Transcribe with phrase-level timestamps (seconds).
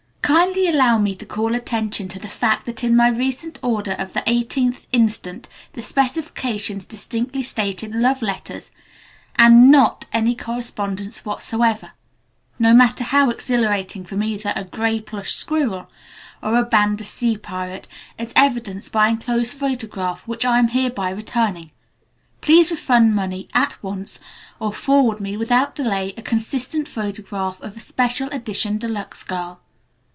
[0.23, 4.13] "Kindly allow me to call attention to the fact that in my recent order of
[4.13, 5.27] the 18th inst.,
[5.73, 8.71] the specifications distinctly stated 'love letters',
[9.35, 11.91] and not any correspondence whatsoever,
[12.57, 15.89] no matter how exhilarating from either a 'Gray Plush Squirrel'
[16.41, 21.71] or a 'Banda Sea Pirate' as evidenced by enclosed photograph which I am hereby returning.
[22.39, 24.17] Please refund money at once
[24.61, 29.59] or forward me without delay a consistent photograph of a 'special edition de luxe' girl.